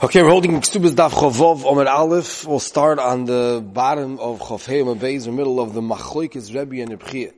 [0.00, 2.46] Okay, we're holding Ksubas Daf Chovov Omer Aleph.
[2.46, 6.54] We'll start on the bottom of Chof Hey Omer Beis, the middle of the Machloikis
[6.54, 7.32] Rebbe and Rebchia.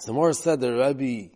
[0.00, 1.30] So the Morah said that Rebbe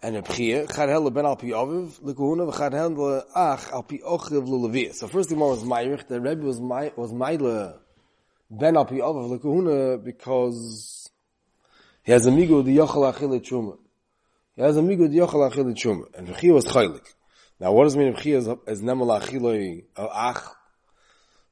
[0.00, 4.46] and Rebchia, Chad Hel Ben Al Pi Aviv, Lekuhuna, Chad Hel Ach Al Pi Ochiv
[4.46, 4.94] Lulevia.
[4.94, 7.80] So first the Morah was Mayrich, the Rebbe was my was Mayle
[8.48, 11.10] Ben Al Pi Aviv, Lekuhuna, because
[12.04, 13.76] he has a migo the Yochel Achille Truma.
[14.54, 16.14] He has a migo the Yochel Achille Truma.
[16.16, 17.12] And Rebchia was Chaylik.
[17.58, 18.46] Now, what does mean if Chia is,
[18.82, 20.54] Nemel Achiloi uh, Ach?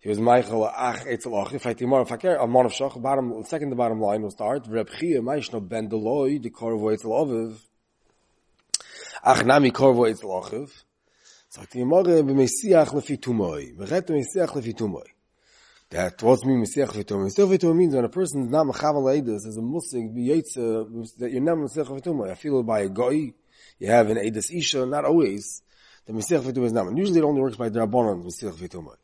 [0.00, 1.52] He was Michael Ach Eitzel Ach.
[1.54, 4.66] If I Timor Fakir, a Mon of Shach, bottom, second the bottom line will start,
[4.68, 7.56] Reb Chia, Maishno Ben Deloi, the Korvo Eitzel Aviv.
[9.24, 10.70] Ach Nami Korvo Eitzel Achiv.
[11.48, 13.74] Sagt die Morge, B'Mesiach Lefi Tumoi.
[13.78, 15.06] Bechet B'Mesiach Lefi Tumoi.
[15.88, 17.30] That what's mean Mesiach Lefi Tumoi?
[17.30, 21.16] Mesiach Lefi Tumoi means when a person is not Mechavel Eidos, as a Musik, B'Yetze,
[21.18, 22.30] that you're not Mesiach Lefi Tumoi.
[22.30, 23.32] I feel by a Goi,
[23.78, 25.62] you have an Eidos Isha, not always,
[26.05, 26.97] the Mesiach Vitumah is Naman.
[26.97, 28.95] Usually it only works by Drabonon, Mesiach Vitumah.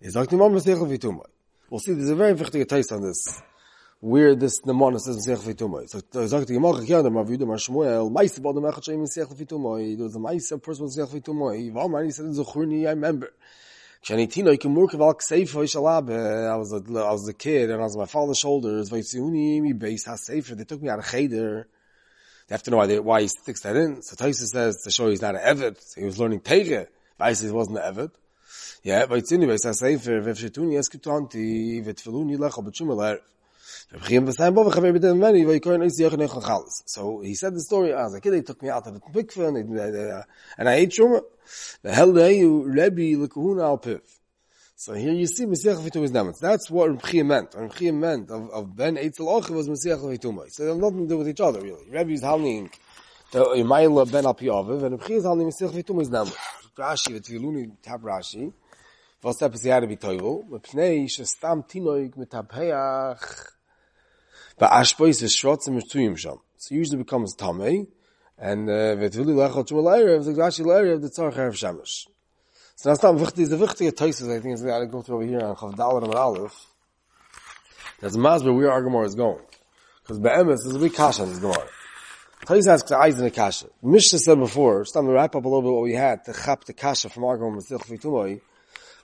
[0.00, 0.36] Is Dr.
[0.36, 1.26] Imam Mesiach Vitumah.
[1.70, 3.40] We'll see, there's a very wichtige taste on this.
[4.00, 5.88] Where this Namon says Mesiach Vitumah.
[5.88, 6.52] So, Dr.
[6.52, 9.96] Yamach Kiyadam, Avidu Mar Shmuel, Maisa Bodam Echad Shem Mesiach Vitumah.
[9.96, 11.72] There was a Maisa person Mesiach Vitumah.
[11.72, 13.32] Valmar, he said, Zuchurni, I remember.
[14.02, 17.80] כשאני תינוק, מורכב על כסייפה של אבא, I was a, I was a kid, and
[17.80, 21.66] I was on my father's shoulders, ויציוני מבייס הסייפה, they took me out of cheder,
[22.47, 24.01] they have to know why, they, why he sticks that in.
[24.01, 25.77] So Taisa says to show he's not an Evid.
[25.81, 26.87] So he was learning Teige.
[27.19, 28.11] Vaisa wasn't an Evid.
[28.83, 29.97] Yeah, but it's anyway, so so he
[37.35, 39.79] said the story as a kid, they took me out of the mikveh and,
[40.11, 40.23] uh,
[40.57, 41.21] I ate shumah.
[41.81, 44.01] The hell you, Rebbe, Lekuhuna al Piv.
[44.77, 46.39] So here you see Mesiach Vitum Nemetz.
[46.39, 47.51] That's what Rebchia meant.
[47.51, 50.49] Rebchia meant of, of Ben Eitzel Ochi was Mesiach Vitum.
[50.51, 51.89] So they have nothing to do with each other, really.
[51.89, 52.69] Rebbe is handling
[53.31, 56.35] the Imayla Ben Api Aviv, and Rebchia is handling Mesiach Vitum Nemetz.
[56.77, 58.51] Rashi, V'tviluni, Tab Rashi,
[59.21, 63.51] to be Toivel, Mepnei, Shestam Tinoik, Metapeach,
[64.59, 66.37] Ba'ashpois, V'shrotzim, V'tuyim Sham.
[66.57, 67.87] So usually becomes Tamei,
[68.37, 72.07] and uh, V'tvili Lechot Shmuel Erev, the Rashi Erev, the Tzarech Erev Shamish.
[72.75, 75.25] So that's not wichtig, the wichtige Taisus, I think, is got to go through over
[75.25, 76.67] here on Chav Dalar and Aleph.
[78.01, 79.41] That's Masber where our Gemara is going.
[80.03, 81.67] Because Be'emes is a big kasha in this Gemara.
[82.45, 83.67] Taisus asks the eyes in the kasha.
[83.81, 86.65] Mishnah said before, just to wrap up a little bit what we had, to chap
[86.65, 88.41] the kasha from our Gemara, Mesich Fitumoi,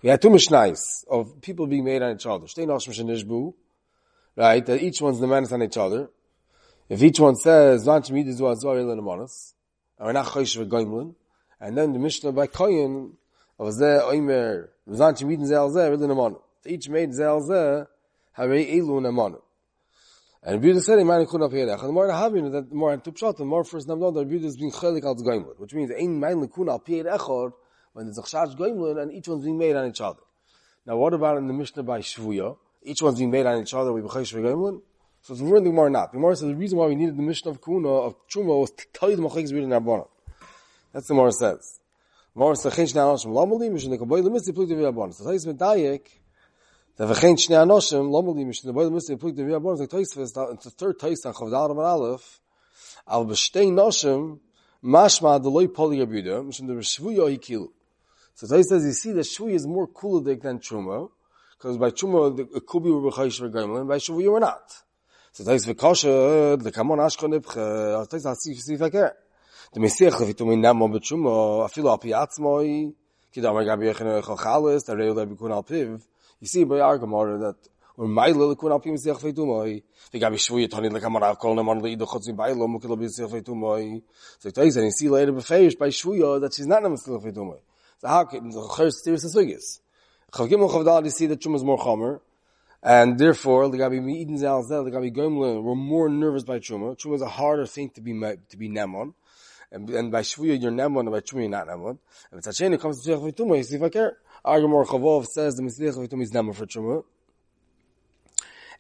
[0.04, 2.48] we had two Mishnais of people being made on each other.
[2.48, 3.54] Shtei Noshim Shenishbu,
[4.36, 6.10] right, that each one's the menace on each other.
[6.90, 9.54] If each one says, Zan Shemid is Azor Elin Amanas,
[9.98, 11.16] and we're not Chosh V'Goimlin,
[11.60, 13.14] and then the Mishnah by Koyin,
[13.62, 17.86] aber ze oimer zant chi miten zel ze mit man each made zel ze
[18.32, 19.38] have elu na man
[20.44, 23.38] and de sele meine kun auf hier da more have you that more to shot
[23.38, 26.48] the more first number the bi is being khalik als going which means ein meine
[26.48, 27.54] kun auf hier echor
[27.94, 30.24] when the zachshach going and each one's being made on each other.
[30.88, 33.94] Now what about in the mishnah by shvuya each one's being made on each other
[33.94, 34.82] we bkhash going
[35.22, 36.12] so it's more not.
[36.12, 38.72] The more so the reason why we needed the mishnah of kuna of chuma was
[38.72, 40.08] to tell you the machik in our
[40.92, 41.81] that's the more says
[42.34, 43.98] Mor shna anoshim lo lemis de
[44.92, 45.18] bonus.
[45.18, 46.08] Das mit dayek.
[46.98, 52.40] Shna anoshim lo lemis de the third tais da chavdar mal alef.
[53.06, 54.40] Al bestei noshim
[54.82, 56.82] mashma de loy poli yabuda mishne de.
[58.34, 61.10] So tais says you see the shvuy is more kuladik than truma
[61.58, 64.72] because by truma the kubi were b'chayish v'gaimel and by shvuy were not.
[65.34, 67.54] So tais v'kosha the kamon ashkon ibch
[68.10, 69.12] tais hasi fisi fakir.
[69.74, 72.94] The it min namo betshumo afilo api atzmoi
[73.34, 76.04] kida mar gabi chachalis the real be kun alpiv
[76.42, 77.56] you see by our gemara that
[77.96, 79.82] or my little kun alpiv mesiach fetumoi
[80.12, 82.98] the gabi shvui tani like amar av kol nemon li do chotzi by lo mukilo
[82.98, 84.02] mesiach fetumoi
[84.40, 87.60] so it is and see later befeish by shvui that she's not mesiach fetumoi
[88.00, 89.80] so how can the first there's a sugis
[90.34, 92.20] chavgim chavdal you see that chum is more chomer
[92.84, 96.98] and therefore, the Gabi Eden Zalzel, the Gabi Gomlin were more nervous by Truma.
[97.00, 98.12] Truma is a harder thing to be
[98.50, 99.14] to be Nemon
[99.72, 101.98] and, and by Shvuya you're Nemon, and by Chumi you're not Nemon.
[102.32, 104.18] And Tzacheni comes to Mesiach Vituma, you see if I care.
[104.44, 107.04] Our Gemara Chavov says the Mesiach Vituma is Nemon for Chuma.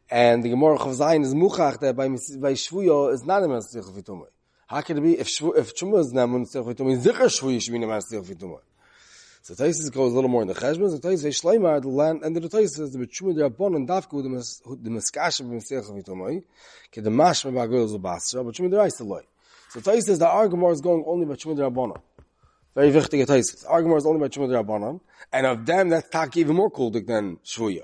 [0.10, 3.90] And the Gemara Chav Zayin is Muchach that by, by Shvuya is not a Mesiach
[3.92, 4.26] Vituma.
[4.68, 7.72] How can it be if Shvu, if Chuma is Nemon, Mesiach Vituma, Zikr Shvuya should
[7.72, 8.60] be Mesiach Vituma.
[9.44, 12.36] So Taisis goes a little more in the Cheshbon, so Taisis Shleimar, the land, and
[12.36, 16.44] the Taisis says the Bechuma the Rabban and Dafku, the Meskash of Mesiach Vituma,
[16.92, 19.22] ke the Mashma Bagul Zubasra, Bechuma the Reis the Loi.
[19.72, 22.02] So Tais says the argument is going only by Shmuel Rabbanon.
[22.76, 23.62] Very wichtig Tais.
[23.62, 25.00] The argument is only by Shmuel Rabbanon.
[25.32, 27.84] And of them, that's tak even more kuldik than Shvuya.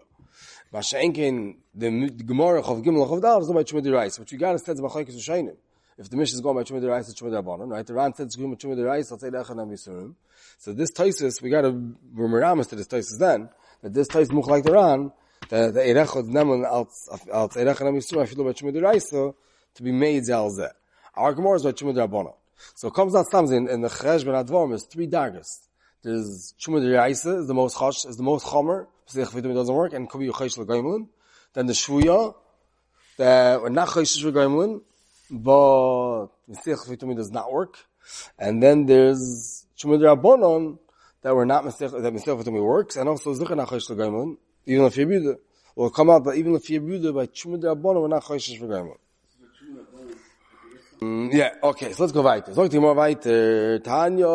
[0.74, 4.18] Mashenkin, the Gemara of Gimel of Dal is not by Shmuel Reis.
[4.18, 5.56] But you got to say the Machaikis Shainim.
[5.98, 7.86] if the mission is going by Chumah Deraisa, Chumah Derabanan, right?
[7.86, 10.16] The Ran it's going by Chumah Deraisa, I'll say Echanam Yisurim.
[10.58, 11.72] So this Taisus, we gotta,
[12.14, 13.50] we're to this Taisus then,
[13.82, 15.12] that this Taisus much like the Ran,
[15.50, 19.34] that the Erechot Neman al Echanam Yisurim, I feel by Chumah Deraisa,
[19.76, 20.72] to be made Zalzeh.
[21.18, 22.36] Our Gemara is by Chumah Derabanan.
[22.76, 25.62] So it comes out sometimes in, in the Chesh Ben Advarim, is three daggers.
[26.04, 30.10] There's Chumah Deraisa, is the most chosh, is the most chomer, Pesach doesn't work, and
[30.10, 31.08] Kubi Yochesh L'Goimlin.
[31.54, 32.36] Then the Shvuya,
[33.18, 34.82] that we're not Chosh L'Goimlin,
[35.32, 37.78] but Pesach Chvitum does not work.
[38.38, 40.78] And then there's Chumah Derabanan,
[41.24, 44.38] that we're not Pesach, that Pesach Chvitum works, and also Zikr not Chosh L'Goimlin,
[44.68, 45.38] even if you're Buda.
[45.76, 48.98] Will come out, but even if you're Buda, by Chumah Derabanan, we're not Chosh L'Goimlin.
[51.00, 52.52] Mm, yeah, okay, so let's go weiter.
[52.52, 53.80] Ich dir mal weiter?
[53.84, 54.26] Tanya,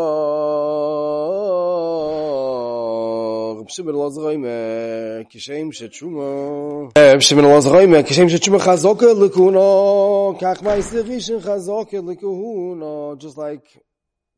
[3.65, 6.93] B'shimon Lazarayme, Kishem Shetshuma.
[6.95, 13.83] B'shimon Lazarayme, Kishem Shetshuma Chazoka Lekuno, Kach Ma'aseh Rishon Chazoka Lekuno, just like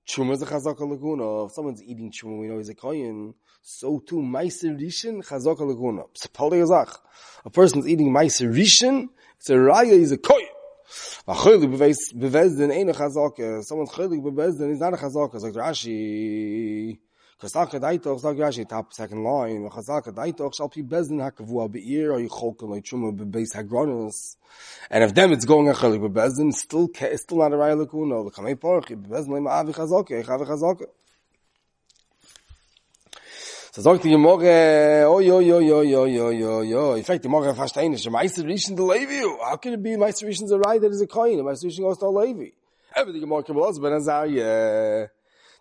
[0.08, 1.46] Chuma is a Chazoka Lekuno.
[1.46, 3.34] If someone's eating Chuma, we know he's a Koyin.
[3.60, 6.08] So too, Ma'aseh Rishon Chazoka Lekuno.
[7.44, 10.53] A person's eating Ma'aseh Rishon, it's a Raya, he's a Koyin.
[11.26, 11.40] Someone's
[13.90, 15.34] chaylik bebezdin is not a chazaka.
[15.34, 16.98] It's like Rashi.
[17.40, 19.68] Chazaka daitoch, like Rashi, top second line.
[19.70, 24.36] Chazaka daitoch shall be bezdin hakavua be'ir or yichol like chuma bebeis hagronus.
[24.90, 28.24] And if them it's going a chaylik bebezdin, still still not a raya lekuno.
[28.26, 30.86] L'kamei porch, bebezdin lema avi chazaka, echavi chazaka.
[33.74, 36.98] So sagt die Gemorre, oi, oi, oi, oi, oi, oi, oi, oi.
[36.98, 38.08] In fact, die Gemorre verstehen nicht.
[38.08, 39.20] Meister Rishon the Levi.
[39.24, 39.36] Oh.
[39.44, 41.44] How can it be Meister Rishon the right that is a coin?
[41.44, 42.50] Meister goes to Levi.
[42.94, 44.44] Ever the Gemorre come also, Ben Azariah.
[44.44, 45.12] Er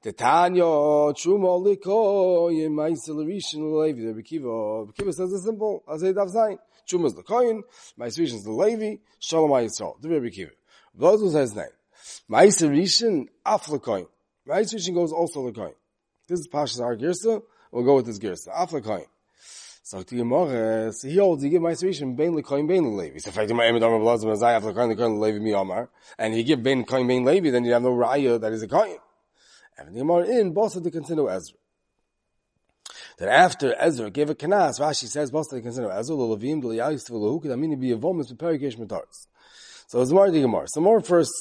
[0.03, 4.01] the Tanya, Truma Liko, Ye Meister Rishon Levi.
[4.01, 5.83] The Bekiva, Bekiva says it's simple.
[5.91, 6.59] As it does say.
[6.87, 7.63] Truma is the coin.
[7.97, 8.97] Meister is the Levi.
[9.17, 9.99] Shalom Yisrael.
[9.99, 10.51] The Bekiva.
[10.93, 11.65] Those was says name.
[12.27, 14.05] My Meister Rishon, the coin.
[14.45, 15.73] Meister Rishon goes also the coin.
[16.27, 17.41] This is Pasha's Argirsa.
[17.73, 18.47] We'll go with this gears.
[18.47, 19.05] Aflakoin.
[19.81, 23.17] So to Yomor, so he holds, he give my solution, Bain Lekoin, Bain Levi.
[23.17, 25.53] So if I do my Emid Amar Blazim, as I have Lekoin, Lekoin, Levi, Mi
[25.53, 25.89] Amar,
[26.19, 28.67] and he give Bain Koin, Bain Levi, then you have no Raya that is a
[28.67, 28.97] coin.
[29.75, 31.57] And the Yomor in, Bosa to consider Ezra.
[33.17, 36.67] That after Ezra gave a kanas, Rashi says, Bosa to consider Ezra, the Levim, the
[36.69, 39.27] the Lehu, that mean be a vomis, with Perikesh Mataris.
[39.87, 40.67] So it's more the Gemara.
[40.67, 41.33] So more first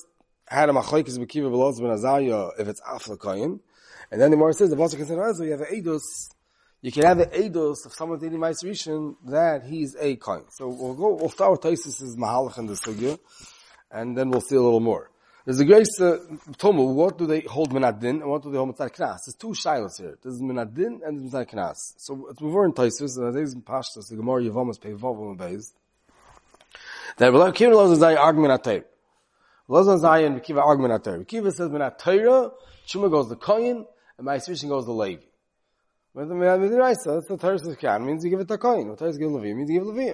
[0.48, 3.60] had a machlekes bekiva ben Azariah if it's aflakoyin,
[4.12, 6.02] and then the Gemara says the consider Ezra you have an edus.
[6.82, 10.44] You can have an edus of someone dating Ma'aserishin that he's a kohen.
[10.50, 11.14] So we'll go.
[11.14, 13.18] We'll start with Taisus' mahalach in the sugya,
[13.90, 15.10] and then we'll see a little more.
[15.46, 16.18] There's a grace uh,
[16.58, 16.92] Tomu.
[16.92, 19.20] What do they hold minadin and what do they hold mitzad knas?
[19.24, 20.18] There's two shilas here.
[20.22, 21.94] There's minadin and there's mitzad knas.
[21.96, 25.72] So it's before in Taisus and there's in Pashtas the Gemara Yavamas Peivav and Beis.
[27.16, 28.84] That Rav Kiva loves Zay argument at Torah.
[29.68, 31.24] Loves Zay and Kiva argument at Torah.
[31.24, 32.50] Kiva says minat Torah.
[32.86, 33.86] Shuma goes the kohen
[34.22, 35.20] and my switching goes the Levi.
[36.14, 38.88] That's the Torah says Kyan, means you give it to Kohen.
[38.88, 40.12] What Torah give Levi, means you give Levi.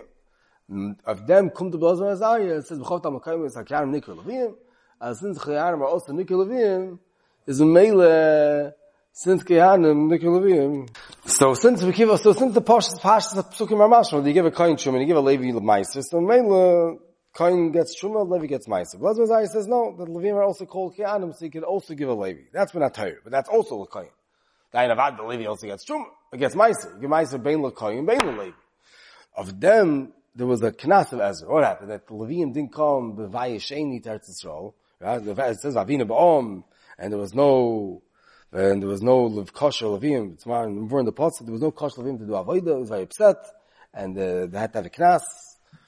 [0.71, 4.55] Mm, of them, come to Blazar Azariah, it says, B'chot HaMakayim is HaKyan Nikr Levim,
[4.99, 6.99] as since Chayanim are also Nikr Levim,
[7.47, 8.73] is a Mele,
[9.13, 10.89] since Chayanim Nikr Levim.
[11.27, 14.51] So since we give, so since the Pashas, Pashas, Psukim are Mashma, they give a
[14.51, 16.99] Kohen Shum, and they give a Levi Meister, so Mele,
[17.39, 18.99] Kohen gets Shuma, Levi gets Meister.
[18.99, 22.09] Blazar Azariah says, no, the Levim are also called Chayanim, so he can also give
[22.09, 22.41] a Levi.
[22.53, 24.09] That's been a Torah, but that's also a Kohen.
[24.73, 25.85] Dain avad the Levi also gets.
[25.89, 27.01] It gets Meiser.
[27.01, 28.51] Give Meiser Bein Lekoyim, Bein Levi.
[29.37, 31.49] Of them, there was a knas of Ezra.
[31.49, 31.93] What happened?
[31.93, 34.73] That the Levium didn't come b'vaya sheni to Eretz.
[34.99, 35.25] Right?
[35.25, 36.65] It says Avina ba'om,
[36.99, 38.03] and there was no,
[38.51, 40.33] and there was no Lev kosher Levium.
[40.33, 42.79] It's more in the pots, there was no kosher Levium to do Avodah.
[42.79, 43.37] It was very upset,
[43.95, 45.23] and uh, they had to have a knas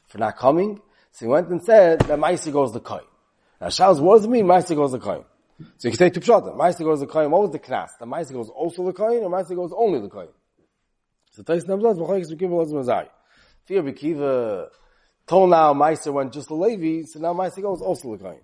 [0.07, 0.81] for not coming.
[1.13, 3.07] So he went and said that Meiser goes the Koyim.
[3.61, 5.25] Now Shaz, what does it mean Meiser goes the Koyim?
[5.79, 6.57] So you can say two pshatim.
[6.57, 7.31] Meister goes the kohen.
[7.31, 7.91] What was the knas?
[7.99, 10.29] The meister goes also the kohen, or meister goes only the kohen.
[11.33, 13.09] So Tais Namzaz b'choyis b'kiva loz mazai.
[13.67, 14.69] Fear b'kiva
[15.27, 18.41] told now meister went just the Levi, so now meister goes also the kohen.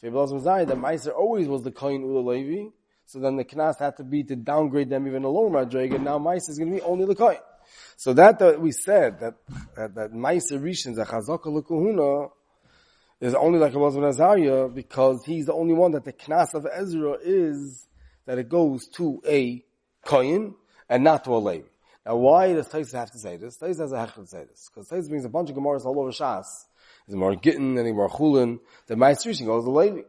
[0.00, 2.70] Fear loz mazai that meister always was the kohen or the Levi.
[3.06, 6.04] So then the knas had to be to downgrade them even a lower madrig, and
[6.04, 7.36] now meister is going to be only the kohen.
[7.96, 9.34] So that, that we said that
[9.76, 12.30] that, that meister rishon a chazaka l'kuhuna
[13.20, 16.54] is only like it was with Azariah because he's the only one that the knas
[16.54, 17.86] of Ezra is
[18.26, 19.64] that it goes to a
[20.04, 20.54] kohen
[20.88, 21.68] and not to a Levi.
[22.04, 23.56] Now why does Tais have to say this?
[23.56, 24.68] Tais has a hechel to say this.
[24.68, 26.44] Because Tais brings a bunch of Gemaras all over Shas.
[27.06, 28.60] There's more Gittin and more Chulin.
[28.86, 30.02] The Meister goes to Levi.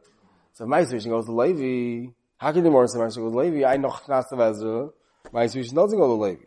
[0.54, 2.12] So Meister goes to Levi.
[2.38, 3.66] How can the Gemara say Meister goes to Levi?
[3.66, 4.90] I know knas of Ezra.
[5.32, 6.44] Meister doesn't go to Levi.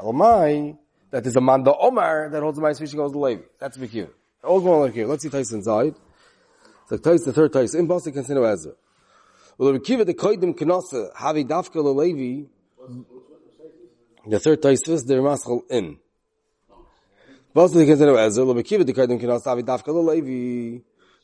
[0.00, 0.76] Elamai,
[1.10, 3.42] that there's a Manda Omar that holds the Meister goes to Levi.
[3.58, 4.10] That's Bekir.
[4.42, 5.06] All going like here.
[5.06, 5.94] Let's see Tais inside.
[6.88, 8.72] So Tais, the third Tais, in Basi Kansino Ezra.
[9.56, 12.48] Well, the Kiva, the Koidim Kenosa, Havi Dafka Levi,
[14.26, 15.98] the third is the Ramaschal in.
[17.54, 20.82] Basi Kansino Ezra, the Kiva, the Koidim Kenosa, Havi Dafka Levi,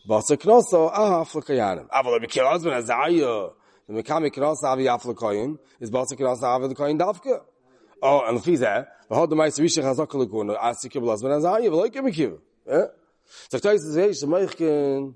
[0.09, 1.89] Basi Kenosa, Ah, Flakayanim.
[1.89, 3.49] Aval, the Kiva, husband, Azariah,
[3.89, 7.43] the Mekami Kenosa, Havi Aflakayin, is Basi Kenosa, Havi the Koyin Dafka.
[8.03, 11.91] Oh, and the Fizeh, the Hod Meister Rishach Hazakal Lekuna, Asi Kibbal Husband, Azariah, V'loi
[11.91, 12.87] Kibbal Eh?
[13.49, 15.15] So Tais is Heish, the Meichken,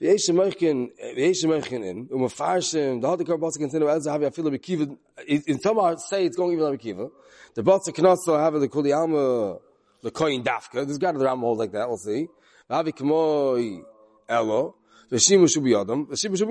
[0.00, 3.82] wie ich möchten wie ich möchten in um farschen da hat der boss kann sehen
[3.82, 4.96] also habe ja viele bekive
[5.26, 7.10] in some are say it's going even bekive
[7.56, 9.58] the boss can also have the kuli alma
[10.02, 10.84] the coin dafka.
[10.86, 12.28] There's got the ram hold like that we'll see.
[12.70, 13.82] Habe ich moi
[14.28, 14.76] elo
[15.10, 16.48] the shimu should be adam the shimu should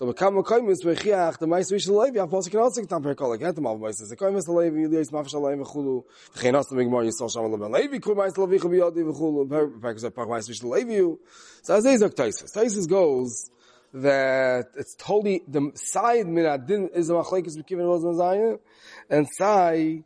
[0.00, 2.80] meiste wie leib ja boss kann also
[4.54, 6.50] leib wie ist mal leib khulu wie
[8.00, 9.44] kommt leib wie kommt die khulu
[10.90, 11.18] you
[11.62, 13.50] so as is okay so goes
[13.92, 18.58] that it's totally the side min adin is a machlekes we given was on
[19.10, 20.04] and sai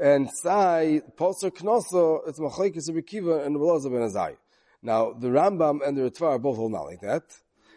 [0.00, 4.36] and sai poster knoso it's machlekes we kiva and the was ben azai
[4.82, 7.24] now the rambam and the ritva are both all not like that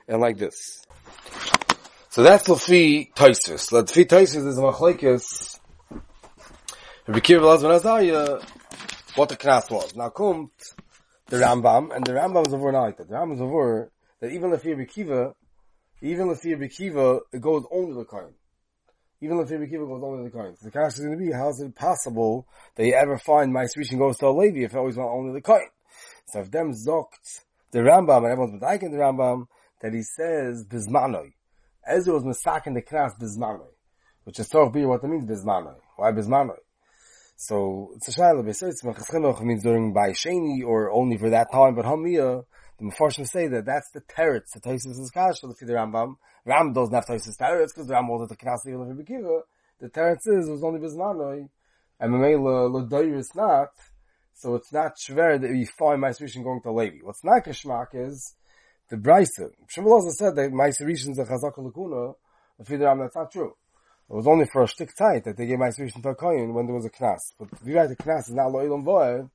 [0.08, 0.82] and like this
[2.10, 3.70] so that's the fi taisus.
[3.70, 5.60] The fi taisus is machlekes.
[7.08, 8.44] Rabbi Kiva Lazman Azaya,
[9.16, 9.96] what the knas was.
[9.96, 10.50] Now kommt
[11.28, 12.98] the Rambam, and the Rambam is over night.
[12.98, 15.32] The Rambam is over that even the fi Rabbi
[16.02, 18.34] even the fi Rabbi it goes only the coin.
[19.22, 20.56] Even the fi Rabbi goes only the coin.
[20.56, 23.52] So the kash is going to be, how is it possible that you ever find
[23.52, 25.68] my switching goes to a Levi if it always want only the coin?
[26.28, 29.48] So if them zokt the Rambam, and everyone's been the Rambam,
[29.82, 31.34] that he says, Bismanoi.
[31.90, 33.68] Ezra was misakin the knas bizmanoi,
[34.24, 35.76] which is toch be what it means bizmanoi.
[35.96, 36.58] Why bizmanoi?
[37.36, 41.76] So it's a shayla besides machas means during by sheni or only for that time,
[41.76, 42.44] but hamia
[42.80, 44.52] the Mepharshim say that that's the teretz.
[44.54, 46.16] The Taisus is kash for the Rambam.
[46.46, 49.42] Ram doesn't have Taisus teretz because the Ram holds the knas even if Bekiva.
[49.80, 51.50] The teretz is was only bizmanoi,
[52.00, 53.70] and Mamela Lodoyer is not.
[54.34, 57.00] So it's not shver that we find my solution going to Levi.
[57.02, 58.36] What's not kashmak is
[58.90, 59.52] the Brisa.
[59.68, 62.16] Shmuel also said that Rishon is a Chazak Lakuna.
[62.58, 63.56] The Fideram, that's not true.
[64.10, 66.54] It was only for a shtick tight that they gave Ma'aser Rishon to a Kohen
[66.54, 67.20] when there was a Knas.
[67.38, 69.30] But if you write the Knas is not Lo'ilam Voed,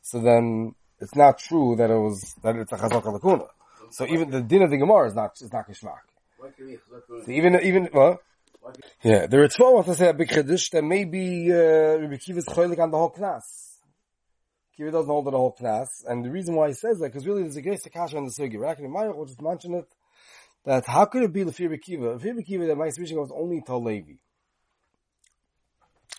[0.00, 3.48] so then it's not true that it was, that it's a Chazak Lakuna.
[3.90, 6.00] So even the din of the Gemara is not, is not Kishmak.
[7.24, 8.20] So even, even, what?
[9.02, 12.46] Yeah, there are 12 wants to say a big Chiddush that maybe, uh, Rabbi Kiva's
[12.46, 13.73] choilik on the whole Knas.
[14.76, 17.42] Kiva doesn't hold the whole class, and the reason why he says that, because really
[17.42, 18.58] there's a great Sakasha on the Sugi.
[18.58, 19.86] Rakin Mayach will just mention it,
[20.64, 22.18] that how could it be Lefir Kiva?
[22.18, 24.14] Lefir Kiva, that my speech goes only to Levi.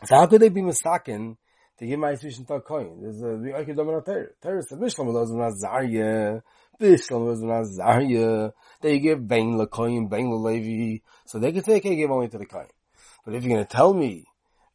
[0.05, 1.37] So how could they be mistaken
[1.79, 3.01] to give my speech to coin?
[3.01, 4.27] There's a, the Oike Domino Torah.
[4.41, 6.41] Torah said, Bishlam was not Zarya,
[6.79, 9.27] Bishlam not Zarya, they give
[9.71, 12.67] coin, Bain la Levi, so they can say, okay, give only to the coin.
[13.25, 14.25] But if you're going to tell me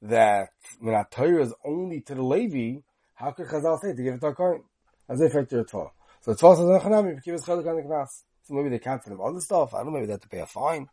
[0.03, 0.49] that
[0.83, 2.81] Minat Torah is only to the Levi,
[3.21, 4.63] how could Chazal say to give it to a coin?
[5.07, 5.91] As if it's your Torah.
[6.23, 8.23] So the Torah says, if give us chelik on the knas.
[8.45, 9.75] So maybe they cancel all other stuff.
[9.75, 10.89] I don't know, maybe they have to pay a fine.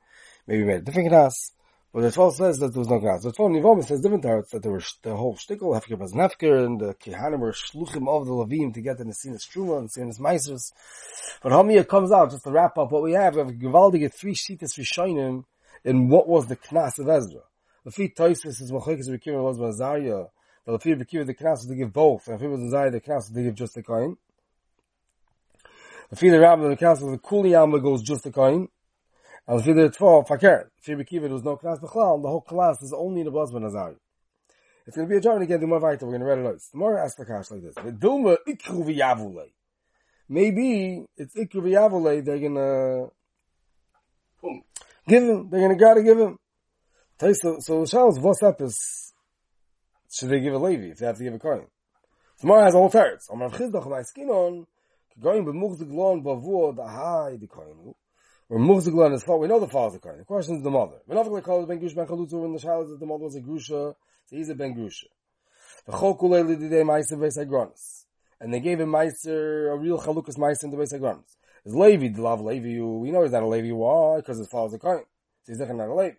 [0.45, 1.51] Maybe made a different knas.
[1.93, 3.21] But the Torah says that there was no knas.
[3.21, 6.65] The Torah Nivom says different parts that there was the whole shtickle, Hefker was Nefker,
[6.65, 10.19] and the Kehanim were shluchim of the Levim to get the Sinus Truma and Sinus
[10.19, 10.73] Meisers.
[11.41, 14.35] But Hamiyah comes out, just to wrap up what we have, we have Givaldi three
[14.35, 15.45] sheetas Rishonim
[15.85, 17.41] in what was the knas of Ezra.
[17.85, 20.25] The feet Toisus is Machekes Rekiva was Azariah,
[20.67, 23.33] but if you Bekiva the Knas to give both, if he was Zayah the Knas
[23.33, 24.17] to give just the coin.
[26.11, 28.67] If the Rabbi the Knas the Kuli Alma goes just the coin.
[29.47, 32.81] And if the Tva Fakir, if you there was no Knas Bechlal, the whole class
[32.81, 33.95] is only in the Blazman Azari.
[34.85, 36.45] It's going to be a journey again, the more weiter, we're going to read it
[36.45, 36.59] out.
[36.73, 37.75] The more ask the Kash like this.
[37.97, 39.45] Duma Ikru V'Yavule.
[40.27, 43.09] Maybe it's Ikru V'Yavule, they're going to
[45.07, 46.37] give him, they're going to gotta give him.
[47.21, 49.06] So, so Charles, what's up is
[50.11, 51.67] should they give a Levi if they have to give a coin?
[52.39, 53.29] Tomorrow has all teretz.
[53.31, 54.67] Amar chizdach my skin on,
[55.19, 57.93] going b'muchzik lon b'avuo the high the coin.
[58.49, 59.25] Or muchzik lon is.
[59.27, 60.19] We know the father's the coin.
[60.19, 61.01] The question is the mother.
[61.05, 63.41] When Avik called ben grush ben chalutzu when the child that the mother was a
[63.41, 63.95] grusha,
[64.25, 65.07] so he's a ben grusha.
[65.85, 68.05] The chol kulei lididei meiser beis agronis.
[68.39, 71.35] And they gave him meiser, a real chalukas meiser in the beis agronis.
[71.65, 73.71] Is Levi, the love Levi, we know he's not a Levi.
[73.71, 74.17] Why?
[74.17, 75.03] Because his father's a coin.
[75.43, 76.15] So he's definitely not a Levi.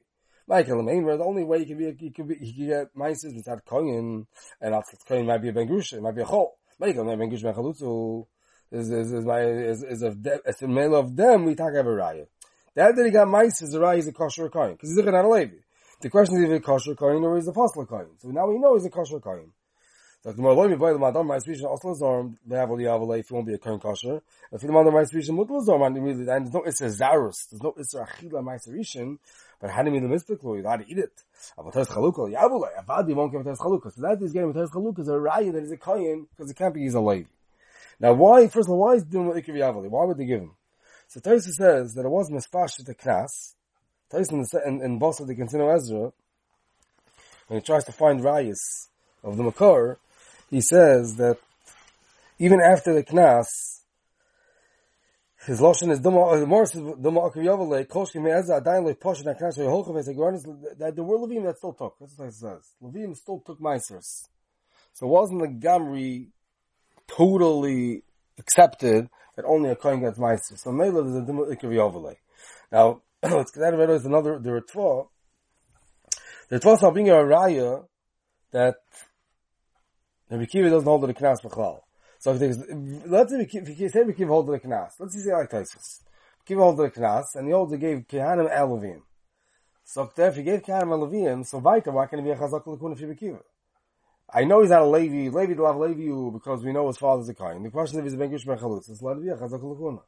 [0.49, 2.95] Michael Lemain, where the only way he can be, he can be, he can get
[2.95, 4.27] mices without koyin,
[4.63, 6.53] and after koyin might be a ben grusha, it might be a chol.
[6.81, 8.27] Michael Lemain, ben ben chalutzu,
[8.73, 11.75] is, is, is my, is, is of them, as the male of them, we talk
[11.75, 12.27] about raya.
[12.75, 15.25] That that he got mices, the raya is a kosher koyin, because he's looking at
[15.25, 15.57] a levi.
[16.01, 18.19] The question is if he's a kosher koyin or is a fossil koyin.
[18.19, 19.51] So now we know he's a kosher koyin.
[20.21, 23.21] So the Morloim by the Madam my speech also zorm they have all the Avalei
[23.21, 24.21] if you won't be a Kohen Kosher.
[24.51, 27.63] If the Madam my speech Mutal zorm and really and there's no a Zarus, there's
[27.63, 29.19] no a Achila
[29.61, 31.13] but how do you mean the Mispiklo, you got to eat it.
[31.57, 33.93] But Tes Chalukah, Yavalei, Avadi won't give Tes Chalukah.
[33.93, 36.57] So that is getting Tes Chalukah is a Raya that is a Kohen because it
[36.57, 37.29] can't be he's a Levi.
[38.01, 39.89] Now why, first of all, why is doing Ikir Yavalei?
[39.89, 40.53] Why would they give him?
[41.07, 43.55] So Tosa says that it was Mispash the Knas.
[44.11, 46.13] Tosa in, in, in Bosa the Continue Ezra,
[47.47, 48.89] when he tries to find Rayas
[49.23, 49.99] of the Makar,
[50.51, 51.39] he says that
[52.39, 53.47] even after the Knas,
[55.49, 56.39] his lashon is duma.
[56.39, 60.09] The Morris is duma akav yavalei koshki me'ezah adayin loy poshet na knas yoholchav es
[60.09, 60.45] agoranis
[60.79, 61.97] that there were levim that still took.
[61.99, 62.75] That's what it says.
[62.83, 64.29] Levim still took meisers.
[64.93, 66.27] So it wasn't the Gamri
[67.07, 68.03] totally
[68.39, 70.59] accepted that only a kohen gets meisers.
[70.59, 72.17] So Mela is a duma akav yavalei.
[72.71, 73.87] Now let's get out of it.
[73.87, 75.07] There's another the Ritva.
[76.51, 77.87] The Ritva is being a raya
[78.53, 78.75] that
[80.31, 81.81] Rabbi Kiva doesn't hold the knas b'chlal.
[82.19, 82.41] So if
[83.07, 86.03] let's say you say Rabbi Kiva holds the knas, let's say like Taisus.
[86.45, 89.03] Kiva holds the knas, and he also gave Kehanim Elovim.
[89.85, 92.93] So if he gave Kehanim Elovim, so Vaita, why can't he be a Chazak Lakun
[92.93, 93.41] if Rabbi Kiva?
[94.31, 97.31] I know he's not a Levi, Levi to love Levi because we know his father's
[97.31, 97.63] a Kain.
[97.63, 99.63] The question is if he's a Ben Gushman Chalutz, it's let it be a Chazak
[99.63, 100.03] Lakuna.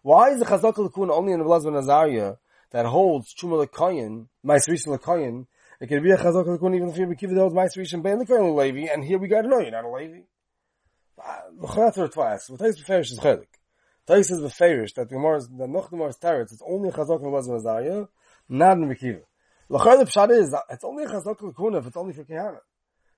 [0.00, 2.36] Why is the Chazak Lakuna only in the Blaz Ben Azariah
[2.70, 5.46] that holds Chumah Lekayin, Maisrish Lekayin,
[5.80, 8.18] it can be a chazak l'kun even if you kiv the old ma'asrish and bein
[8.18, 10.20] l'koyin levi, and here we got to know you're not a levi.
[11.58, 12.48] L'chat or twice.
[12.50, 13.46] What Tais beferish is chelik.
[14.06, 17.20] Tais is beferish that the Gemara, the noch the Gemara's teretz, it's only a chazak
[17.22, 18.08] l'baz mazaya,
[18.48, 19.22] not in Mekiva.
[19.68, 22.58] L'chad the pshat is, it's only a chazak l'kun if it's only for kehana.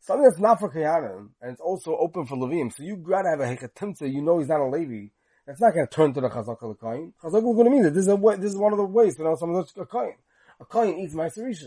[0.00, 3.40] Something that's not for kehana, and it's also open for levim, so you gotta have
[3.40, 5.08] a hechatimta, you know he's not a levi,
[5.46, 7.12] it's not going to turn to the chazak l'koyin.
[7.22, 9.24] Chazak l'kun means that this is a way, this is one of the ways to
[9.24, 10.12] know someone's a koyin.
[10.60, 11.64] A koyin eats ma'asrish.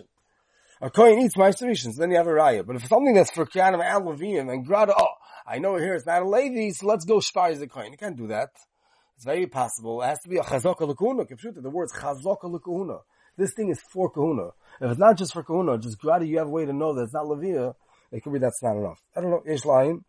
[0.84, 2.66] A coin eats ma'aserishin, so then you have a raya.
[2.66, 5.14] But if it's something that's for Kianim and Levim and Grada, oh,
[5.46, 7.92] I know here it's not a Levi, so let's go shpar the coin.
[7.92, 8.50] You can't do that.
[9.16, 10.02] It's very possible.
[10.02, 11.28] It has to be a chazaka l'kuhuna.
[11.62, 13.02] The word's chazaka l'kuhuna.
[13.38, 14.48] This thing is for kahuna.
[14.82, 17.04] If it's not just for kahuna, just Grada, you have a way to know that
[17.04, 17.76] it's not Levia,
[18.12, 19.00] it could be that's not enough.
[19.16, 20.04] I don't know, Ish line.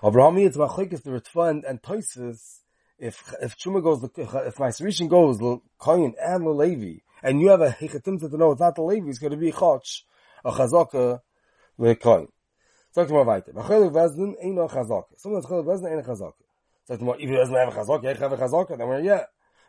[0.00, 2.60] Abrahami, it's machlekes, the Ritva and, and Toises,
[3.00, 4.70] if, if Chuma goes, if my
[5.08, 8.74] goes, the kohen and the Levi, and you have a hechatimta to know it's not
[8.74, 10.02] the Levi, it's going to be chotch,
[10.44, 11.20] a chazaka,
[11.78, 12.28] lekoin.
[12.92, 13.52] Sag mal weiter.
[13.52, 15.16] Bachel vezden ein no chazaka.
[15.16, 16.42] Someone bachel vezden ein chazaka.
[16.88, 19.26] Sag mal, if he doesn't have a chazaka, ich have a chazaka, then we're, yeah.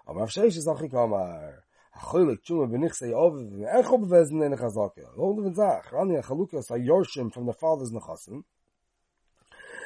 [0.08, 1.64] Aber auf Sheish ist auch ich amar.
[1.96, 5.06] Acholik tshuma benich ah, say ov ein chob vezden ein chazaka.
[5.16, 5.92] Lo du venzach.
[5.92, 8.44] Rani a chaluka sa yorshim from the father's nechasim.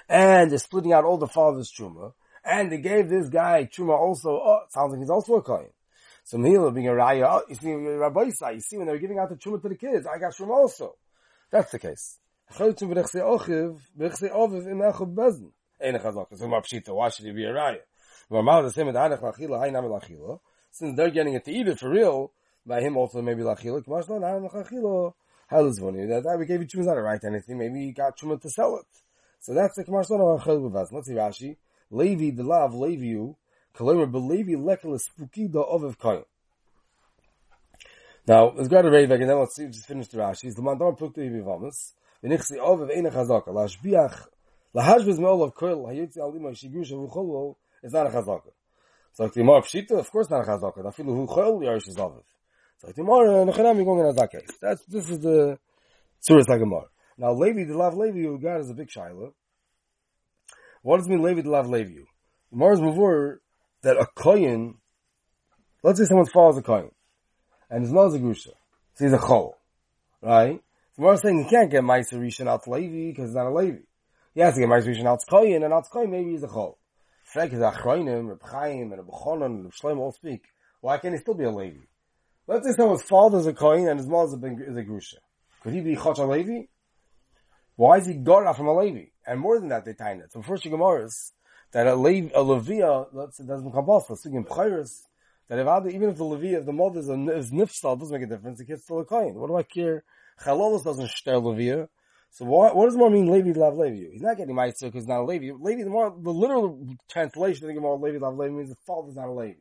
[0.07, 2.13] And they're splitting out all the father's chuma.
[2.45, 5.74] And they gave this guy chuma also, oh, sounds like he's also a kohen.
[6.25, 9.29] So Mila being a raya, oh, you see, Rabbi you see when they're giving out
[9.29, 10.95] the truma to the kids, I got truma also.
[11.51, 12.17] That's the case.
[12.57, 12.87] Why should he
[17.31, 17.77] be a raya?
[20.71, 22.31] Since they're getting it to eat it for real,
[22.65, 25.13] by him also maybe lachila.
[25.47, 27.59] That we gave you truma not right anything.
[27.59, 28.87] Maybe he got truma to sell it.
[29.41, 30.09] So that's the kamash
[30.91, 31.57] Let's see Rashi.
[31.91, 32.73] Levi the lav
[33.79, 36.25] Leviu Kalomer believe lekel spukida of koyin.
[38.27, 40.53] Now, let's go to Reivek and then let's see, just finish the Rashi.
[40.53, 41.93] The mandam put the Yivamas.
[42.23, 43.49] V'nichsi of Eina Chazaka.
[43.49, 44.27] Lashbiach,
[44.75, 48.51] lahashbiz me'ol of koil, hayitzi alima shigush of ucholo, is not a Chazaka.
[49.13, 50.77] So, the Gemara Pshita, of course not a Chazaka.
[50.77, 52.23] The Afilu hu koil, yarish is Aviv.
[52.79, 54.49] So, the Gemara, nechanam, you're going in that case.
[54.59, 55.59] That's, this is the
[56.19, 56.85] Surah Sagamar.
[57.17, 59.31] Now, Levi, the Lav Levi, who got is a big Shaila.
[60.81, 62.01] What does mean Levi, the Lav Levi?
[62.51, 63.41] Mars before,
[63.85, 64.73] that a koyin,
[65.83, 66.89] let's say someone follows a koyin,
[67.69, 68.49] and his mother's a grusha,
[68.95, 69.53] so he's a chol,
[70.23, 70.59] right?
[70.95, 73.83] So we're saying he can't get ma'aser rishon out Levi because he's not a Levi.
[74.33, 76.77] He has to get ma'aser rishon out koyin, and out koyin maybe he's a chol.
[77.31, 80.45] Frek is achroinim, Reb Chaim, and Reb Chonon, and Reb Shlomo all speak.
[80.81, 81.85] Why can't he still be a Levi?
[82.47, 85.17] Let's say someone's father's a koyin and his mother's a, is a grusha.
[85.61, 86.67] Could he be chach a Levi?
[87.75, 89.09] Why is he got from a Levi?
[89.27, 90.31] And more than that, they tie it.
[90.31, 91.33] So first Gemara's,
[91.75, 95.01] that a, Lev, a Levia, let's say, doesn't come off, in Pchairis,
[95.49, 98.25] that if other, even if the Levia, the mother is, a, is Nifsal, doesn't make
[98.25, 99.33] a difference, the kid's still a coin.
[99.33, 100.05] What do I care?
[100.41, 101.89] Chalolos doesn't share Levia.
[102.31, 104.09] So what, what does more mean Levi Lav Levi?
[104.13, 105.51] He's not getting Meitzah because he's not a Levi.
[105.59, 109.17] Levi, the more, the literal translation of the Gemara Levi Lav Levi means the father's
[109.17, 109.59] not a Levi.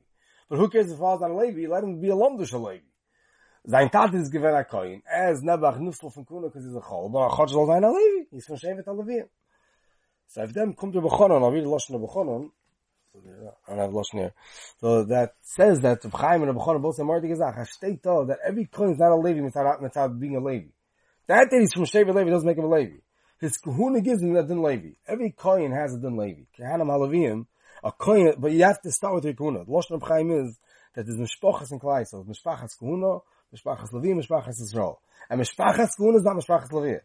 [0.48, 1.66] But who cares if the father's not a Levi?
[1.66, 2.84] Let him be a Lomdush a Levi.
[3.68, 7.08] Sein Tat is given a coin, as Nebach Nifsal from Kuna because he's a Chol,
[7.08, 8.26] a Chol soll sein a Levi.
[8.30, 9.24] He's from Shevet a Levia.
[10.34, 12.50] So if them come to Bechonon, I'll read the Lashon of Bechonon.
[13.68, 14.32] I don't have Lashon here.
[14.80, 18.38] So that says that the Chaim and the Bechonon both say Mardi Gezach, Hashtei that
[18.44, 20.70] every coin is not a Levi without, without being a Levi.
[21.28, 22.96] That that he's from Shevet Levi doesn't make him a Levi.
[23.40, 24.94] his kahuna gives him that din Levi.
[25.06, 26.42] Every kohen has a din Levi.
[26.58, 27.46] Kehanim halavim,
[27.84, 29.64] a kohen, but you have to start with your kahuna.
[29.64, 30.58] The Lashon of Chaim is
[30.96, 33.20] that there's mishpachas and klai, so mishpachas kahuna,
[33.54, 35.00] mishpachas Levi, mishpachas Israel.
[35.30, 36.98] And mishpachas kahuna is not mishpachas Levi.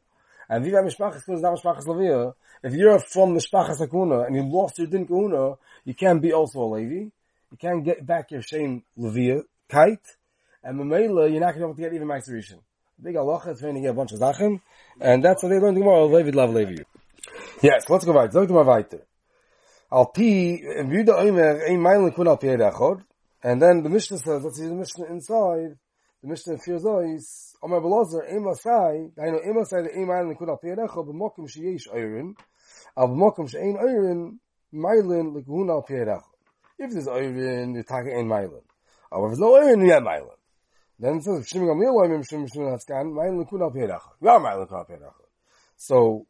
[0.49, 2.31] And viva mishpachas kahuna not mishpachas Levi.
[2.63, 6.59] If you're from mishpachas kahuna and you lost your din kahuna, you can't be also
[6.61, 7.09] a Levi.
[7.51, 9.99] You can't get back your shame Levi, kite,
[10.63, 12.59] and Mamela, you're not going to be able to get even Meiserishin.
[13.01, 14.59] Big Allah is trying to get a bunch of Zachem,
[14.99, 16.83] and that's what they learned tomorrow, Levi Lav Levi.
[17.61, 18.31] Yes, let's go weiter.
[18.31, 19.01] Sag mal weiter.
[19.91, 22.47] Al Pi, Yuda Omer, ein Meilen kun al Pi
[23.41, 25.77] and then the Mishnah says, let's see the Mishnah inside,
[26.21, 29.57] the mishnah in fears is on oh, my blazer aim a sai they know aim
[29.57, 32.35] a sai the email island could up here go but mokum she is iron
[32.97, 34.39] ab mokum she ain iron
[34.73, 36.19] mylin like who now here
[36.77, 38.63] if this iron the tag in mylin
[39.11, 40.35] aber if no iron yet mylin
[40.99, 43.87] then so shim me away mim shim shim that scan mylin could up here
[44.21, 44.99] ja mylin could up here
[45.77, 46.25] so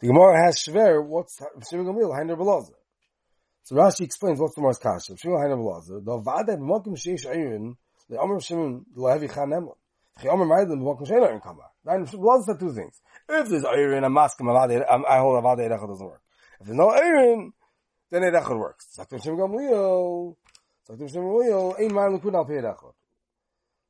[0.00, 2.74] the gemara has shver what's shim me away hinder blazer
[3.64, 7.26] so rashi explains what's the most she shimming hinder blazer the vadet mokum she is
[7.26, 7.76] iron
[8.08, 9.74] the Omer Shimon, the Lehevi Chan Emon.
[10.22, 11.70] The Omer Ma'idin B'mokim Shein Ayrin Kamar.
[11.84, 13.00] Then Belazar said two things.
[13.28, 16.22] If there's Ayrin, I'm asking I hold Avada Erecha doesn't work.
[16.60, 17.50] If there's no Ayrin,
[18.10, 18.86] then Erecha works.
[18.96, 20.36] Zaktim Shimon Gamliel,
[20.88, 22.92] Zaktim Shimon Gamliel, Ein Ma'in Likun al Peiracha.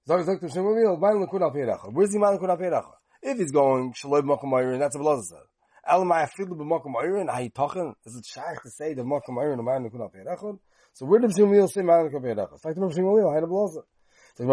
[0.06, 1.90] Zog zog to Shemumil, Bain Lekun Al Peiracha.
[1.90, 2.92] Where's the Man Lekun Al Peiracha?
[3.22, 5.38] If he's going Shaloi B'Mokum Ayrin, that's what Belazar said.
[5.88, 9.64] El Ma'ay Afilu B'Mokum Ayrin, Ahi Tochen, is it shaykh to say the Mokum and
[9.64, 10.58] Man Lekun Al Peiracha?
[10.92, 12.54] So where did Shemumil say Man Lekun Al Peiracha?
[12.56, 13.84] It's like the Shemumil, Haida Belazar.
[14.34, 14.44] So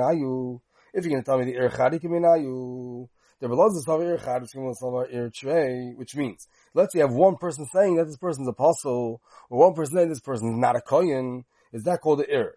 [0.00, 0.60] Ayu.
[0.92, 3.08] If you're going to tell me the Ir Chad, Kimin Ayu.
[3.40, 4.46] The Belazar saw Ir Chad,
[5.10, 5.30] Ir
[5.96, 9.74] which means, let's say you have one person saying that this person's apostle, or one
[9.74, 12.54] person saying this person is not a Kohen, is that called the Ir?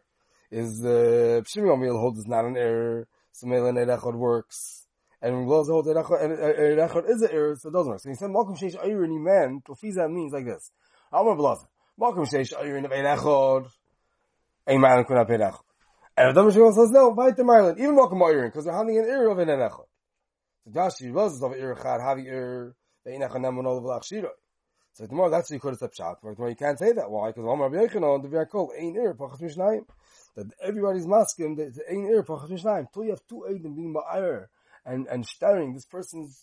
[0.52, 4.86] is the Shimon Gamliel holds is not an error, so Mele Nerechot works,
[5.22, 8.02] and Glaz holds Nerechot is an error, so it doesn't work.
[8.02, 10.72] So he said Malcolm Sheish Ayrin, he meant, Tofiza means like this.
[11.12, 13.70] Amar Blazer, Malcolm Sheish Ayrin of Erechot,
[14.68, 15.62] Ein Meilen Kun HaPerechot.
[16.18, 19.30] And Adam Shimon says, no, Vayte Meilen, even Malcolm Ayrin, because they're having an error
[19.30, 19.86] of an Erechot.
[20.64, 22.76] So Dashi was of Erechot, Havi Er,
[23.08, 24.30] Ve'inach Anam Monol V'lach Shiroi.
[24.94, 26.16] So tomorrow, that's what you could have said pshat.
[26.22, 27.10] But tomorrow you can't say that.
[27.10, 27.30] Why?
[27.30, 29.86] Because Omar Yochanan, the V'yakol, Ein Er, Pachas Mishnayim
[30.36, 32.88] that everybody's masking that the ein ir pachas mishnayim.
[32.94, 34.48] Till you have two eidim being ma'ir
[34.86, 36.42] and and staring this person's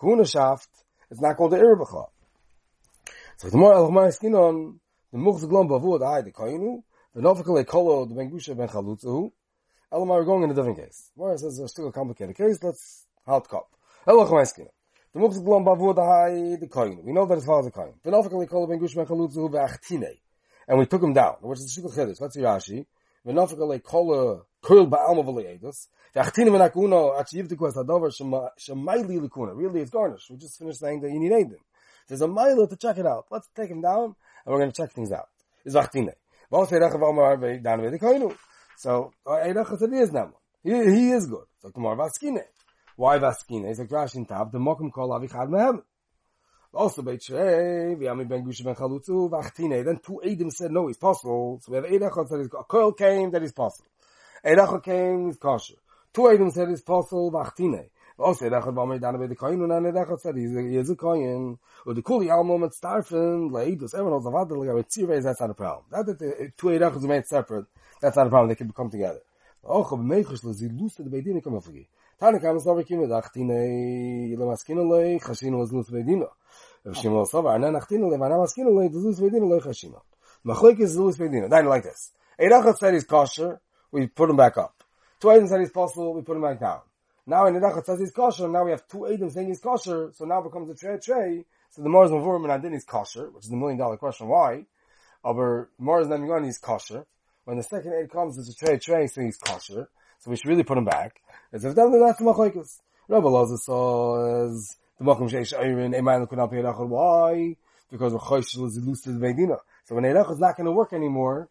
[0.00, 0.68] kunashaft,
[1.10, 2.06] it's not called the ir b'chla.
[3.36, 4.80] So the more al skin on
[5.12, 6.82] the muchz glom bavu the hay the kainu
[7.14, 9.32] the V'nofakal ekolod the bengusha ben chalutzahu.
[9.90, 11.10] we're going in a different case.
[11.14, 13.70] Whereas it's a still complicated case, let's hard cop.
[14.06, 14.68] my skin.
[15.14, 17.02] The muktzit lom bavu adahai the coin.
[17.02, 17.94] We know that it follows the koyin.
[18.04, 20.18] V'nofakal ekolod ben gusha ben chalutzahu v'achtine.
[20.68, 22.20] And we took him down, which is the shikul chidus.
[22.20, 22.84] What's Rashi?
[23.26, 23.80] V'nofakal
[29.20, 29.56] likuna.
[29.56, 30.30] Really, it's garnish.
[30.30, 31.56] We just finished saying that you need Aiden.
[32.08, 33.26] There's a mile to check it out.
[33.30, 34.14] Let's take him down, and
[34.46, 35.28] we're going to check things out.
[35.64, 36.12] Is achtine.
[36.52, 38.36] Erecha.
[38.76, 40.32] So, erecha said he is now.
[40.62, 41.46] He, he is good.
[41.58, 42.42] So, kumar vaskine.
[42.96, 43.68] Why vaskine?
[43.68, 45.82] He's like Rashi in Tav, the mokum kol avichad mehem.
[46.74, 49.84] Also Beit Shrei, V'yami ben Gusha ben Chalutzu, V'achtine.
[49.84, 51.60] Then two Eidim said, no, he's possible.
[51.62, 53.88] So we have Eidachot said, a coil came, that is possible.
[54.44, 55.76] Eidachot came, he's kosher.
[56.12, 57.88] Two Eidim said, he's possible, V'achtine.
[58.18, 61.58] Also Eidachot v'amay dana b'di koyin, and Eidachot said, he's a, he's a koyin.
[61.86, 65.54] Or the kuli almo mit starfen, leidus, everyone about the with tzirvei, that's not a
[65.54, 65.84] problem.
[65.90, 67.66] That that the two Eidachot are made separate,
[68.00, 69.20] that's not a problem, they can come together.
[69.62, 71.86] Och, ob meichus, le zi luste de beidine come aflegi.
[72.18, 76.28] Tana kam es over kim, V'achtine, le maskino le, chashino was luste beidino.
[76.92, 80.00] Shimon Sova, and then Achtinu Levana Maskinu Le, the Zuz Vedinu Le Chashima.
[80.44, 81.50] Machloik is Zuz Vedinu.
[81.50, 82.12] Then like this.
[82.40, 84.84] Eidachat said he's kosher, we put him back up.
[85.20, 86.80] Two items said he's possible, we put him back down.
[87.28, 90.10] Now in the Eidachat says he's kosher, now we have two items saying he's kosher,
[90.14, 91.44] so now becomes a tray tray.
[91.68, 94.64] So the Mars Mavurim and Adin is kosher, which is the million dollar question, why?
[95.22, 97.04] Aber Mars Namigan is kosher.
[97.44, 99.90] When the second aid comes, it's a tray tray, so he's kosher.
[100.20, 101.20] So we should really put him back.
[101.52, 102.78] As if then that's the Machloikus.
[103.08, 106.88] Rabbi Loza says, the Mokum Sheish Ayrin, Emayin Lekun Al Peirachot.
[106.88, 107.56] Why?
[107.90, 109.58] Because the Chosh is elusive Medina.
[109.84, 111.50] So when Eirach is not going to work anymore,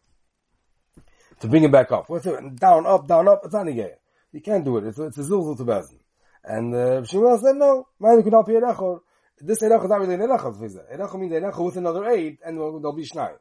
[1.38, 2.08] to bring him back up.
[2.08, 2.56] What's it?
[2.56, 3.94] Down, up, down, up, it's not a.
[4.32, 4.84] You can't do it.
[4.84, 5.98] It's, it's a zilzul to bezin.
[6.44, 9.00] And, uh, Shmuel said, no, Emayin Lekun Al Peirachot.
[9.40, 10.84] This Eirach is not really an Eirach visa.
[10.92, 13.32] Eirach means Eirach with another aid, and there'll be Shnai.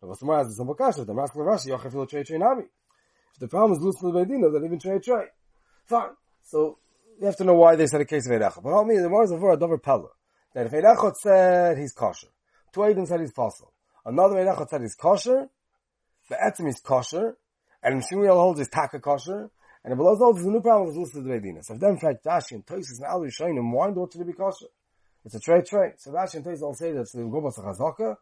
[0.00, 0.48] But what's the matter?
[0.48, 1.06] It's a Bakasha.
[1.06, 2.66] The Maskal Rashi, Yochef Ilo Trey Trey Navi.
[3.34, 5.24] If the problem is elusive Medina, then even Trey Trey.
[5.86, 6.10] Fine.
[6.42, 6.78] So,
[7.18, 8.62] you have to know why they said a case of Eirachot.
[8.62, 10.08] But all me, the Mars of a Dover Pella.
[10.54, 12.28] That if Eirachot said he's kosher,
[12.72, 13.72] two Eidim said he's possible,
[14.04, 15.48] another Eirachot said he's kosher,
[16.28, 17.36] the Etzim is kosher,
[17.82, 19.50] and Shmuel holds his taka kosher,
[19.84, 21.62] And below there's a new problem with Lusa Dvedina.
[21.62, 24.24] So if then in fact Rashi and Tosis and Ali showing him why do to
[24.24, 24.66] be kosher?
[25.24, 25.94] It's a trade trade.
[25.98, 28.16] So Rashi and Tosis all say that the Gobas Chazaka,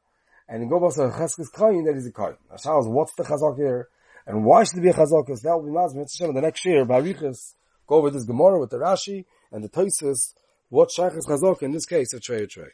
[0.48, 2.36] and in Gobas Cheskes Kayin that is a Kayin.
[2.50, 3.88] Now Charles, what's the Chazaka here?
[4.26, 5.38] And why should it be a Chazaka?
[5.38, 7.54] So that will be Mazim Hashem the next year, Barichas,
[7.86, 10.34] go over this Gemara with the Rashi and the Tosis,
[10.68, 12.72] what Shach is Chazaka in this case, a trade trade.